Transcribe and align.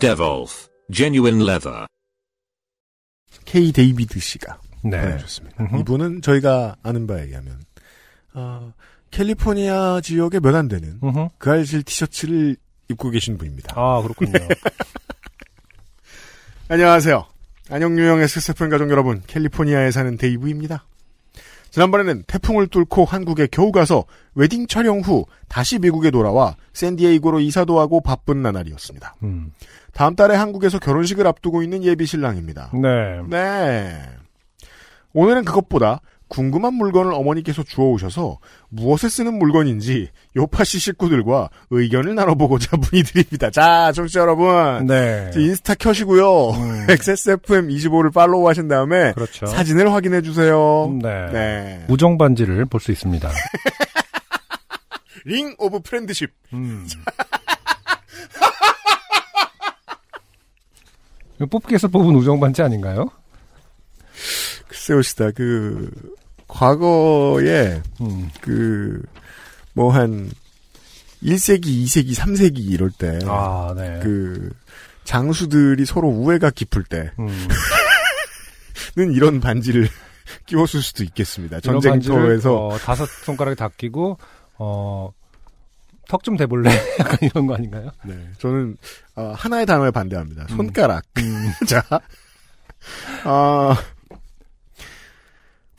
Devolf 0.00 0.68
Genuine 0.92 1.42
Leather. 1.42 1.86
K 3.44 3.72
데이비드 3.72 4.18
씨가 4.18 4.60
네. 4.82 5.00
보내주셨습니다. 5.00 5.62
음흠. 5.64 5.80
이분은 5.80 6.22
저희가 6.22 6.76
아는 6.82 7.06
바에 7.06 7.24
의하면 7.24 7.60
어, 8.34 8.72
캘리포니아 9.10 10.00
지역에 10.00 10.40
몇 10.40 10.54
안 10.54 10.68
되는 10.68 10.98
음흠. 11.02 11.28
그알싫 11.38 11.82
티셔츠를 11.82 12.56
입고 12.88 13.10
계신 13.10 13.38
분입니다. 13.38 13.74
아, 13.78 14.02
그렇군요. 14.02 14.32
안녕하세요. 16.68 17.26
안녕 17.70 17.98
유형 17.98 18.20
XSFM 18.20 18.70
가족 18.70 18.90
여러분, 18.90 19.22
캘리포니아에 19.26 19.90
사는 19.90 20.16
데이브입니다. 20.16 20.86
지난번에는 21.70 22.24
태풍을 22.26 22.68
뚫고 22.68 23.04
한국에 23.04 23.46
겨우 23.50 23.72
가서 23.72 24.04
웨딩 24.34 24.66
촬영 24.66 25.00
후 25.00 25.24
다시 25.48 25.78
미국에 25.78 26.10
돌아와 26.10 26.56
샌디에이고로 26.72 27.40
이사도 27.40 27.80
하고 27.80 28.00
바쁜 28.00 28.42
나날이었습니다. 28.42 29.16
음. 29.22 29.52
다음 29.92 30.14
달에 30.14 30.34
한국에서 30.34 30.78
결혼식을 30.78 31.26
앞두고 31.26 31.62
있는 31.62 31.82
예비 31.84 32.06
신랑입니다. 32.06 32.70
네. 32.74 33.22
네. 33.28 34.02
오늘은 35.12 35.44
그것보다 35.44 36.00
궁금한 36.30 36.74
물건을 36.74 37.12
어머니께서 37.12 37.62
주워오셔서 37.64 38.38
무엇에 38.68 39.08
쓰는 39.08 39.36
물건인지 39.38 40.08
요파시 40.36 40.78
식구들과 40.78 41.50
의견을 41.70 42.14
나눠보고자 42.14 42.76
문의드립니다. 42.80 43.50
자, 43.50 43.90
청취자 43.92 44.20
여러분. 44.20 44.86
네. 44.86 45.30
인스타 45.34 45.74
켜시고요. 45.74 46.50
음. 46.50 46.86
XSFM25를 46.86 48.14
팔로우 48.14 48.48
하신 48.48 48.68
다음에 48.68 49.12
그렇죠. 49.12 49.44
사진을 49.46 49.92
확인해 49.92 50.22
주세요. 50.22 50.88
네. 51.02 51.26
네. 51.32 51.84
우정 51.88 52.16
반지를 52.16 52.64
볼 52.64 52.80
수 52.80 52.92
있습니다. 52.92 53.28
Ring 55.26 55.54
of 55.58 55.80
friendship. 55.80 56.30
음. 56.54 56.86
뽑기에서 61.50 61.88
뽑은 61.88 62.14
우정 62.14 62.38
반지 62.38 62.62
아닌가요? 62.62 63.10
글쎄요, 64.70 65.02
시다. 65.02 65.30
그, 65.32 65.90
과거에, 66.46 67.82
음. 68.00 68.30
그, 68.40 69.02
뭐 69.72 69.90
한, 69.92 70.30
1세기, 71.22 71.64
2세기, 71.84 72.14
3세기 72.14 72.58
이럴 72.70 72.90
때, 72.90 73.18
아, 73.26 73.74
네. 73.76 73.98
그, 74.00 74.50
장수들이 75.04 75.84
서로 75.86 76.08
우애가 76.08 76.50
깊을 76.50 76.84
때는 76.84 77.10
음. 77.18 77.48
이런 79.12 79.40
반지를 79.40 79.88
끼웠을 80.46 80.82
수도 80.82 81.02
있겠습니다. 81.02 81.58
전쟁터에서. 81.60 82.68
어, 82.68 82.78
다섯 82.78 83.06
손가락에 83.06 83.56
다 83.56 83.68
끼고 83.76 84.18
어, 84.58 85.10
턱 86.08 86.22
좀 86.22 86.36
대볼래? 86.36 86.70
약간 87.00 87.18
이런 87.22 87.46
거 87.48 87.54
아닌가요? 87.54 87.90
네. 88.04 88.14
저는, 88.38 88.76
어, 89.16 89.32
하나의 89.36 89.66
단어에 89.66 89.90
반대합니다. 89.90 90.46
손가락. 90.48 91.04
음. 91.18 91.50
자, 91.66 91.82
아, 93.24 93.76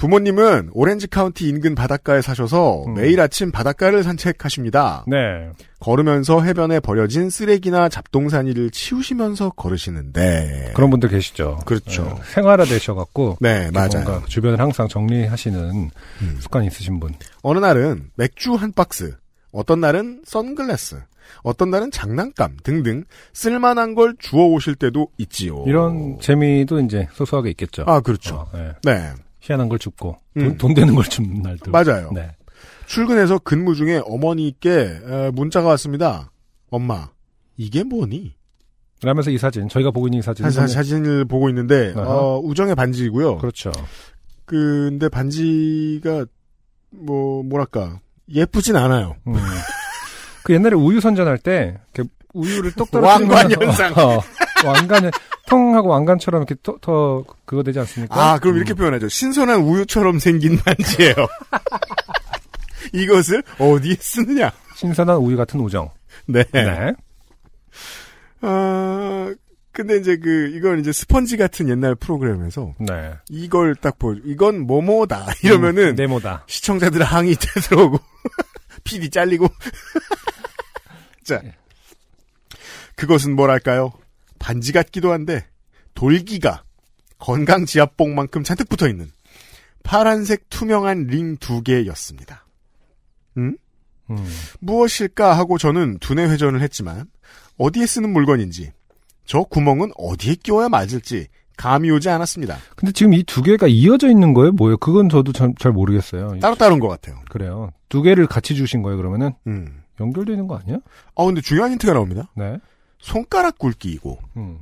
부모님은 0.01 0.71
오렌지 0.73 1.05
카운티 1.05 1.47
인근 1.47 1.75
바닷가에 1.75 2.23
사셔서 2.23 2.85
음. 2.87 2.95
매일 2.95 3.21
아침 3.21 3.51
바닷가를 3.51 4.01
산책하십니다. 4.01 5.05
네. 5.05 5.51
걸으면서 5.79 6.41
해변에 6.41 6.79
버려진 6.79 7.29
쓰레기나 7.29 7.87
잡동사니를 7.87 8.71
치우시면서 8.71 9.51
걸으시는데. 9.51 10.71
그런 10.73 10.89
분들 10.89 11.09
계시죠. 11.09 11.59
그렇죠. 11.67 12.03
네, 12.03 12.15
생활화 12.33 12.65
되셔갖고 12.65 13.37
네, 13.41 13.69
맞아요. 13.69 14.23
주변을 14.27 14.59
항상 14.59 14.87
정리하시는 14.87 15.59
음. 16.21 16.37
습관이 16.39 16.65
있으신 16.65 16.99
분. 16.99 17.13
어느 17.43 17.59
날은 17.59 18.09
맥주 18.15 18.55
한 18.55 18.73
박스, 18.73 19.15
어떤 19.51 19.81
날은 19.81 20.23
선글라스, 20.25 20.99
어떤 21.43 21.69
날은 21.69 21.91
장난감 21.91 22.57
등등 22.63 23.03
쓸만한 23.33 23.93
걸 23.93 24.15
주워 24.17 24.47
오실 24.47 24.73
때도 24.73 25.09
있지요. 25.19 25.63
이런 25.67 26.17
재미도 26.19 26.79
이제 26.79 27.07
소소하게 27.13 27.51
있겠죠. 27.51 27.83
아, 27.85 27.99
그렇죠. 27.99 28.47
어, 28.51 28.57
네. 28.57 28.71
네. 28.83 29.11
희한한 29.41 29.69
걸 29.69 29.79
줍고 29.79 30.17
음. 30.37 30.41
돈, 30.41 30.57
돈 30.57 30.73
되는 30.73 30.95
걸 30.95 31.03
줍는 31.05 31.41
날도. 31.41 31.71
맞아요. 31.71 32.11
네. 32.13 32.31
출근해서 32.85 33.39
근무 33.39 33.75
중에 33.75 34.01
어머니께 34.05 34.71
에, 34.71 35.31
문자가 35.31 35.67
왔습니다. 35.69 36.31
엄마, 36.69 37.09
이게 37.57 37.83
뭐니? 37.83 38.35
그러면서 39.01 39.31
이 39.31 39.37
사진 39.37 39.67
저희가 39.67 39.91
보고 39.91 40.07
있는 40.07 40.19
이 40.19 40.21
사진. 40.21 40.45
한 40.45 40.51
사, 40.51 40.67
사진을 40.67 41.25
보고 41.25 41.49
있는데. 41.49 41.93
어, 41.95 42.39
우정의 42.43 42.75
반지이고요. 42.75 43.37
그렇죠. 43.37 43.71
근데 44.45 45.09
반지가 45.09 46.25
뭐 46.91 47.41
뭐랄까 47.43 47.99
예쁘진 48.29 48.75
않아요. 48.75 49.15
음. 49.27 49.33
그 50.43 50.53
옛날에 50.53 50.75
우유 50.75 50.99
선전할 50.99 51.39
때 51.39 51.79
우유를 52.33 52.73
똑 52.73 52.91
떨어뜨리면 52.91 53.35
왕관 53.35 53.61
현상. 53.67 53.93
어, 53.97 54.19
왕관 54.65 55.09
을 55.51 55.57
통하고 55.57 55.89
왕관처럼 55.89 56.43
이렇게 56.43 56.55
더, 56.63 56.77
더 56.81 57.23
그거 57.45 57.61
되지 57.63 57.79
않습니까? 57.79 58.15
아, 58.15 58.39
그럼 58.39 58.55
음. 58.55 58.57
이렇게 58.57 58.73
표현하죠. 58.73 59.09
신선한 59.09 59.61
우유처럼 59.61 60.19
생긴 60.19 60.57
반지예요. 60.57 61.13
이것을 62.93 63.43
어디에 63.59 63.95
쓰느냐? 63.99 64.51
신선한 64.75 65.17
우유 65.17 65.35
같은 65.35 65.59
우정. 65.59 65.89
네. 66.25 66.43
네. 66.51 66.93
아, 68.41 69.33
근데 69.71 69.97
이제 69.97 70.17
그 70.17 70.51
이건 70.55 70.79
이제 70.79 70.91
스펀지 70.91 71.37
같은 71.37 71.69
옛날 71.69 71.95
프로그램에서 71.95 72.73
네. 72.79 73.13
이걸 73.29 73.75
딱 73.75 73.97
보, 73.99 74.13
이건 74.13 74.65
뭐뭐다 74.67 75.27
이러면은 75.43 75.89
음, 75.89 75.95
네모다. 75.95 76.45
시청자들 76.47 77.03
항의 77.03 77.35
되들어오고 77.35 77.99
PD 78.83 79.09
잘리고 79.11 79.47
자 81.23 81.41
네. 81.41 81.55
그것은 82.95 83.35
뭐랄까요 83.35 83.93
반지 84.41 84.71
같기도 84.71 85.11
한데 85.11 85.45
돌기가 85.93 86.63
건강 87.19 87.65
지압봉만큼 87.65 88.43
잔뜩 88.43 88.67
붙어 88.69 88.87
있는 88.89 89.09
파란색 89.83 90.49
투명한 90.49 91.07
링 91.07 91.37
두 91.37 91.61
개였습니다. 91.61 92.45
음? 93.37 93.55
음. 94.09 94.27
무엇일까 94.59 95.37
하고 95.37 95.57
저는 95.57 95.99
두뇌 95.99 96.25
회전을 96.29 96.61
했지만 96.61 97.05
어디에 97.57 97.85
쓰는 97.85 98.11
물건인지 98.11 98.71
저 99.25 99.43
구멍은 99.43 99.91
어디에 99.97 100.35
끼워야 100.35 100.69
맞을지 100.69 101.27
감이 101.57 101.91
오지 101.91 102.09
않았습니다. 102.09 102.57
근데 102.75 102.91
지금 102.91 103.13
이 103.13 103.23
두 103.23 103.43
개가 103.43 103.67
이어져 103.67 104.09
있는 104.09 104.33
거예요? 104.33 104.51
뭐예요? 104.53 104.77
그건 104.77 105.09
저도 105.09 105.31
잘, 105.31 105.53
잘 105.59 105.71
모르겠어요. 105.71 106.39
따로따로인 106.39 106.79
것 106.79 106.87
같아요. 106.87 107.19
그래요. 107.29 107.71
두 107.87 108.01
개를 108.01 108.25
같이 108.25 108.55
주신 108.55 108.81
거예요, 108.81 108.97
그러면은? 108.97 109.33
음. 109.45 109.83
연결되어 109.99 110.33
있는 110.33 110.47
거 110.47 110.57
아니야? 110.57 110.77
아 111.15 111.23
근데 111.25 111.41
중요한 111.41 111.71
힌트가 111.73 111.93
나옵니다. 111.93 112.31
네. 112.35 112.57
손가락 113.01 113.57
굵기이고 113.57 114.19
음. 114.37 114.59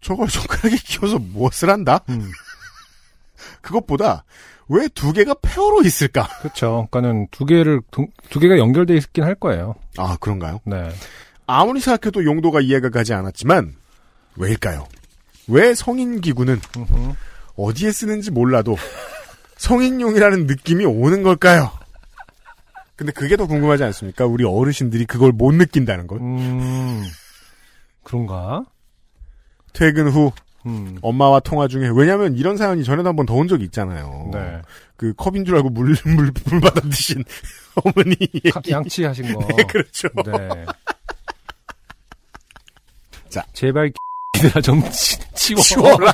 저걸 0.00 0.28
손가락에 0.28 0.76
끼워서 0.84 1.18
무엇을 1.18 1.70
한다? 1.70 2.00
음. 2.08 2.30
그것보다 3.60 4.24
왜 4.68 4.88
두 4.88 5.12
개가 5.12 5.34
페어로 5.42 5.82
있을까? 5.82 6.26
그렇죠. 6.40 6.88
그러니까는 6.90 7.28
두 7.30 7.44
개를 7.44 7.80
동- 7.90 8.08
두 8.30 8.40
개가 8.40 8.58
연결돼 8.58 8.94
있긴 8.96 9.24
할 9.24 9.34
거예요. 9.34 9.74
아 9.98 10.16
그런가요? 10.20 10.60
네. 10.64 10.88
아무리 11.46 11.80
생각해도 11.80 12.24
용도가 12.24 12.60
이해가 12.60 12.88
가지 12.90 13.12
않았지만 13.12 13.74
왜일까요? 14.36 14.86
왜 15.48 15.74
성인 15.74 16.20
기구는. 16.20 16.60
어디에 17.56 17.92
쓰는지 17.92 18.30
몰라도 18.30 18.76
성인용이라는 19.58 20.46
느낌이 20.46 20.86
오는 20.86 21.22
걸까요? 21.22 21.70
근데 22.96 23.12
그게 23.12 23.36
더 23.36 23.46
궁금하지 23.46 23.82
않습니까? 23.84 24.24
우리 24.24 24.44
어르신들이 24.44 25.04
그걸 25.04 25.32
못 25.32 25.52
느낀다는 25.52 26.06
것. 26.06 26.18
음. 26.20 27.02
그런가? 28.02 28.64
퇴근 29.72 30.08
후 30.08 30.32
음. 30.66 30.96
엄마와 31.02 31.40
통화 31.40 31.66
중에 31.66 31.90
왜냐하면 31.94 32.36
이런 32.36 32.56
사연이 32.56 32.84
전에도 32.84 33.08
한번 33.08 33.26
더 33.26 33.34
온 33.34 33.48
적이 33.48 33.64
있잖아요. 33.64 34.30
네. 34.32 34.60
그 34.96 35.12
컵인 35.14 35.44
줄 35.44 35.56
알고 35.56 35.70
물 35.70 35.96
물 36.04 36.30
물 36.46 36.60
받아 36.60 36.80
드신 36.82 37.24
어머니 37.82 38.14
가- 38.52 38.60
양치하신 38.68 39.34
거. 39.34 39.46
네, 39.56 39.62
그렇죠. 39.64 40.08
네. 40.24 40.64
자. 43.28 43.44
제발 43.52 43.92
기들아 44.34 44.60
좀 44.60 44.82
치, 44.90 45.18
치워. 45.34 45.60
치워라. 45.62 46.12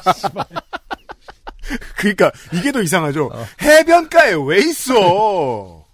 그러니까 1.99 2.31
이게 2.53 2.73
더 2.73 2.81
이상하죠. 2.81 3.27
어. 3.33 3.45
해변가에 3.61 4.35
왜 4.47 4.59
있어? 4.61 5.85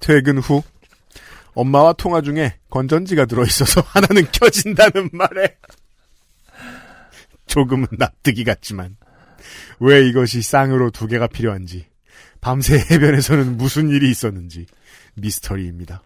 퇴근 0.00 0.38
후 0.38 0.62
엄마와 1.58 1.92
통화 1.94 2.20
중에 2.20 2.54
건전지가 2.70 3.26
들어있어서 3.26 3.80
하나는 3.86 4.26
켜진다는 4.30 5.10
말에 5.12 5.56
조금은 7.46 7.88
납득이 7.98 8.44
갔지만 8.44 8.96
왜 9.80 10.06
이것이 10.06 10.40
쌍으로 10.40 10.90
두 10.90 11.08
개가 11.08 11.26
필요한지 11.26 11.86
밤새 12.40 12.78
해변에서는 12.78 13.56
무슨 13.56 13.88
일이 13.88 14.08
있었는지 14.08 14.66
미스터리입니다. 15.14 16.02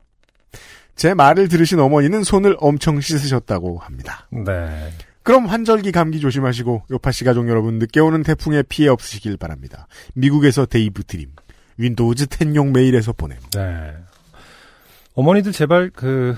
제 0.97 1.13
말을 1.13 1.49
들으신 1.49 1.81
어머니는 1.81 2.25
손을 2.25 2.57
엄청 2.59 3.01
씻으셨다고 3.01 3.79
합니다. 3.79 4.29
네. 4.31 4.91
그럼 5.23 5.47
환절기 5.47 5.93
감기 5.93 6.21
조심하시고 6.21 6.85
요팟시 6.91 7.25
가족 7.25 7.49
여러분 7.49 7.79
늦게 7.79 8.01
오는 8.01 8.23
태풍에 8.23 8.63
피해 8.63 8.89
없으시길 8.89 9.37
바랍니다. 9.37 9.87
미국에서 10.15 10.65
데이브 10.65 11.05
드림 11.05 11.31
윈도우즈 11.77 12.27
10용 12.27 12.73
메일에서 12.73 13.13
보냄. 13.13 13.39
네. 13.55 13.95
어머니들 15.15 15.53
제발 15.53 15.91
그 15.95 16.37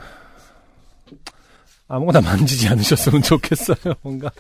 아무거나 1.89 2.21
만지지 2.21 2.69
않으셨으면 2.69 3.23
좋겠어요. 3.23 3.95
뭔가 4.03 4.31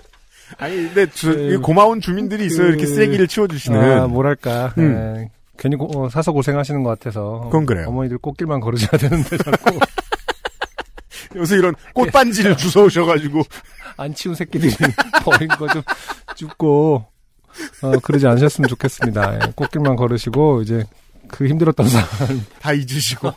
아니 0.58 0.76
근데 0.76 1.08
주, 1.10 1.34
그, 1.34 1.60
고마운 1.60 2.00
주민들이 2.00 2.46
있어요. 2.46 2.68
이렇게 2.68 2.84
그, 2.84 2.94
쓰레기를 2.94 3.28
치워주시는. 3.28 4.00
아, 4.00 4.06
뭐랄까. 4.06 4.72
음. 4.78 4.94
네. 4.94 5.30
괜히 5.56 5.76
고, 5.76 5.88
어, 5.94 6.08
사서 6.08 6.32
고생하시는 6.32 6.82
것 6.82 6.90
같아서. 6.90 7.42
그건 7.44 7.64
그래요. 7.66 7.86
어머니들 7.88 8.18
꽃길만 8.18 8.60
걸으셔야 8.60 8.98
되는데 8.98 9.36
자꾸 9.38 9.78
요새 11.36 11.56
이런 11.56 11.74
꽃반지를 11.94 12.56
주워오셔가지고 12.56 13.42
안 13.96 14.14
치운 14.14 14.34
새끼들이 14.34 14.72
버린 15.24 15.48
거 15.48 15.66
좀 15.68 15.82
줍고 16.36 17.06
어, 17.82 17.90
그러지 18.02 18.26
않으셨으면 18.26 18.68
좋겠습니다. 18.68 19.34
예, 19.34 19.52
꽃길만 19.54 19.94
걸으시고 19.96 20.62
이제 20.62 20.84
그 21.28 21.46
힘들었던 21.46 21.88
삶다 21.88 22.72
잊으시고. 22.72 23.32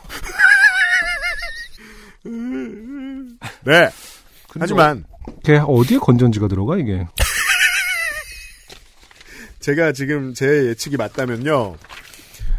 네. 3.68 3.90
하지만 4.58 5.04
걔 5.44 5.58
어디에 5.58 5.98
건전지가 5.98 6.48
들어가 6.48 6.78
이게? 6.78 7.06
제가 9.60 9.92
지금 9.92 10.32
제 10.32 10.46
예측이 10.68 10.96
맞다면요. 10.96 11.76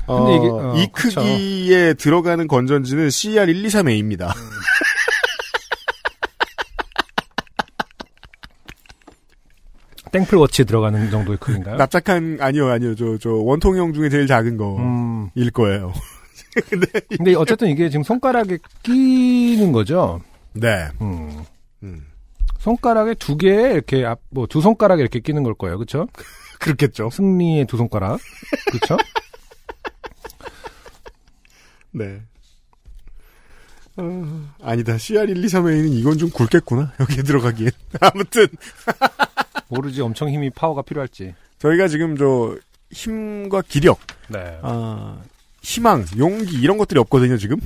어, 0.06 0.24
근데 0.24 0.36
이게, 0.38 0.48
어, 0.48 0.76
이 0.78 0.88
그쵸. 0.92 1.20
크기에 1.22 1.96
들어가는 1.96 2.48
건전지는 2.48 3.08
CR123A입니다. 3.08 4.32
땡플워치에 10.12 10.66
들어가는 10.66 11.12
정도의 11.12 11.38
크기인가요? 11.38 11.76
납작한 11.78 12.38
아니요 12.42 12.68
아니요 12.70 12.96
저 12.96 13.18
저 13.20 13.30
원통형 13.32 13.94
중에 13.94 14.10
제일 14.10 14.28
작은 14.28 14.58
거일 14.58 14.80
음, 14.80 15.30
거예요. 15.54 15.94
근데 16.70 16.88
근데 17.16 17.36
어쨌든 17.36 17.68
이게 17.70 17.90
지금 17.90 18.04
손가락에 18.04 18.58
끼는 18.84 19.72
거죠. 19.72 20.22
네. 20.60 20.88
음. 21.02 21.44
음, 21.84 22.06
손가락에 22.60 23.14
두 23.16 23.38
개에 23.38 23.74
이렇게 23.74 24.06
앞, 24.06 24.20
뭐두 24.30 24.62
손가락에 24.62 25.02
이렇게 25.02 25.20
끼는 25.20 25.44
걸 25.44 25.54
거예요. 25.54 25.78
그쵸? 25.78 26.08
그렇겠죠. 26.60 27.10
승리의 27.10 27.66
두 27.66 27.78
손가락. 27.78 28.20
그쵸? 28.72 28.98
네. 31.92 32.22
어, 33.98 34.50
아니다. 34.62 34.96
CR123A는 34.96 35.94
이건 35.94 36.18
좀 36.18 36.30
굵겠구나. 36.30 36.94
여기에 37.00 37.24
들어가기엔. 37.24 37.72
아무튼 38.00 38.48
모르지 39.68 40.02
엄청 40.02 40.30
힘이 40.30 40.50
파워가 40.50 40.82
필요할지. 40.82 41.36
저희가 41.60 41.88
지금 41.88 42.18
저 42.18 42.56
힘과 42.92 43.62
기력, 43.68 44.00
네. 44.30 44.58
아, 44.64 45.22
희망, 45.62 46.06
용기 46.18 46.60
이런 46.60 46.78
것들이 46.78 47.00
없거든요 47.02 47.38
지금. 47.38 47.60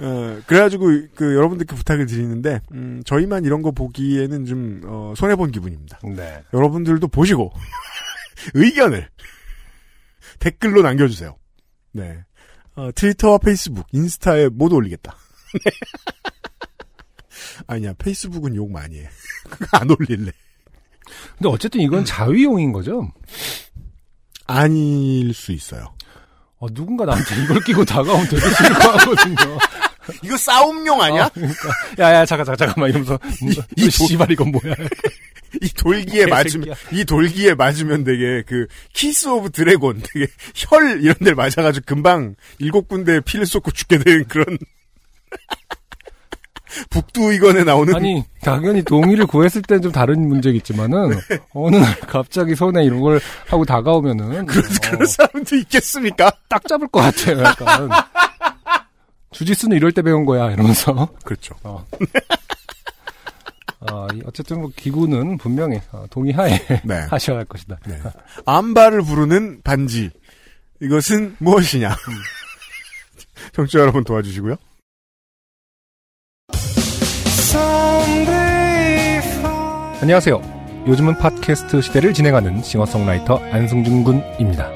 어, 0.00 0.40
그래가지고 0.46 0.86
그 1.14 1.34
여러분들께 1.34 1.74
부탁을 1.74 2.06
드리는데 2.06 2.60
음, 2.72 3.02
저희만 3.04 3.44
이런 3.44 3.62
거 3.62 3.72
보기에는 3.72 4.46
좀 4.46 4.80
어, 4.86 5.12
손해 5.16 5.34
본 5.34 5.50
기분입니다. 5.50 5.98
네. 6.14 6.42
여러분들도 6.52 7.08
보시고 7.08 7.52
의견을 8.54 9.08
댓글로 10.38 10.82
남겨주세요. 10.82 11.36
네. 11.92 12.24
어, 12.76 12.90
트위터와 12.94 13.38
페이스북, 13.38 13.86
인스타에 13.90 14.50
모두 14.50 14.76
올리겠다. 14.76 15.16
네. 15.64 15.70
아니야, 17.66 17.92
페이스북은 17.98 18.54
욕 18.54 18.70
많이 18.70 19.00
해. 19.00 19.08
그거 19.50 19.78
안 19.78 19.88
올릴래. 19.90 20.30
근데 21.36 21.48
어쨌든 21.48 21.80
이건 21.80 22.04
자위용인 22.04 22.70
거죠? 22.70 23.10
아닐 24.46 25.34
수 25.34 25.50
있어요. 25.50 25.92
어, 26.58 26.68
누군가 26.70 27.04
나한테 27.04 27.42
이걸 27.42 27.60
끼고 27.60 27.84
다가오면 27.84 28.28
되게 28.28 28.42
싫어하거든요. 28.48 29.58
이거 30.22 30.36
싸움용 30.36 31.00
아니야? 31.00 31.24
어, 31.26 31.30
그러니까. 31.34 31.68
야, 32.00 32.14
야, 32.14 32.26
잠깐, 32.26 32.44
잠깐, 32.46 32.56
잠깐만 32.66 32.90
이러면서. 32.90 33.18
이 33.76 33.84
이 33.86 33.90
씨발, 33.90 34.30
이건 34.32 34.50
뭐야. 34.52 34.74
이 35.62 35.68
돌기에 35.70 36.26
맞으면, 36.26 36.74
이 36.92 37.04
돌기에 37.04 37.54
맞으면 37.54 38.04
되게 38.04 38.42
그, 38.46 38.66
Kiss 38.92 39.28
of 39.28 39.50
Dragon, 39.50 40.02
되게 40.12 40.26
혈 40.54 41.00
이런 41.02 41.14
데를 41.20 41.34
맞아가지고 41.36 41.84
금방 41.86 42.34
일곱 42.58 42.86
군데에 42.88 43.20
피를 43.20 43.46
쏟고 43.46 43.70
죽게 43.70 43.98
되는 43.98 44.24
그런. 44.28 44.58
북두의건에 46.90 47.64
나오는 47.64 47.94
아니, 47.94 48.22
당연히 48.42 48.82
동의를 48.82 49.26
구했을 49.26 49.62
때는 49.62 49.80
좀 49.82 49.90
다른 49.90 50.28
문제겠지만은, 50.28 51.18
어느 51.54 51.76
날 51.76 51.98
갑자기 52.00 52.54
손에 52.54 52.84
이런 52.84 53.00
걸 53.00 53.18
하고 53.46 53.64
다가오면은. 53.64 54.44
그런, 54.46 54.64
어, 54.64 54.68
그런 54.82 55.06
사람도 55.06 55.56
있겠습니까? 55.56 56.30
딱 56.48 56.66
잡을 56.68 56.86
것 56.88 57.00
같아요, 57.00 57.42
약간. 57.42 57.88
주짓수는 59.30 59.76
이럴 59.76 59.92
때 59.92 60.02
배운 60.02 60.24
거야, 60.24 60.50
이러면서. 60.50 61.08
그렇죠. 61.24 61.54
어. 61.62 61.84
어, 63.80 64.08
이 64.14 64.22
어쨌든 64.26 64.60
뭐 64.60 64.70
기구는 64.74 65.38
분명히 65.38 65.80
어, 65.92 66.04
동의하에 66.10 66.58
네. 66.84 66.94
하셔야 67.10 67.38
할 67.38 67.44
것이다. 67.44 67.78
네. 67.86 68.00
암바를 68.44 69.02
부르는 69.02 69.62
반지. 69.62 70.10
이것은 70.80 71.36
무엇이냐? 71.38 71.94
청취자 73.52 73.80
여러분 73.80 74.04
도와주시고요. 74.04 74.56
안녕하세요. 80.00 80.84
요즘은 80.86 81.18
팟캐스트 81.18 81.82
시대를 81.82 82.14
진행하는 82.14 82.62
싱어송라이터 82.62 83.36
안승준 83.52 84.04
군입니다. 84.04 84.70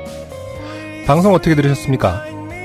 방송 1.06 1.32
어떻게 1.32 1.54
들으셨습니까? 1.54 2.31